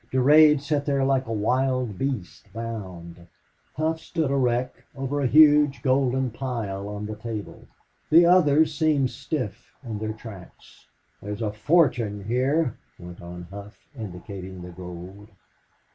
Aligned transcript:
Durade 0.11 0.59
sat 0.59 0.87
there 0.87 1.03
like 1.05 1.27
a 1.27 1.31
wild 1.31 1.99
beast 1.99 2.51
bound. 2.53 3.27
Hough 3.75 3.99
stood 3.99 4.31
erect 4.31 4.81
over 4.95 5.21
a 5.21 5.27
huge 5.27 5.83
golden 5.83 6.31
pile 6.31 6.89
on 6.89 7.05
the 7.05 7.15
table. 7.15 7.67
The 8.09 8.25
others 8.25 8.73
seemed 8.73 9.11
stiff 9.11 9.75
in 9.83 9.99
their 9.99 10.13
tracks. 10.13 10.87
"There's 11.21 11.43
a 11.43 11.53
fortune 11.53 12.23
here," 12.23 12.79
went 12.97 13.21
on 13.21 13.43
Hough, 13.51 13.77
indicating 13.95 14.63
the 14.63 14.71
gold. 14.71 15.29